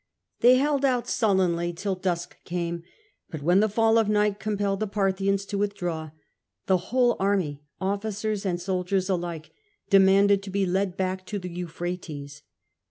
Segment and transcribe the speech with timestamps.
[0.39, 2.81] They held out sullenly :2O0 CRASSITS till dusk came,
[3.29, 6.09] but when the fall of night compelled the Parthians to withdraw,
[6.65, 9.51] the whole army, officers and soldiers alike,
[9.91, 12.41] demanded to be led back to the Euphrates.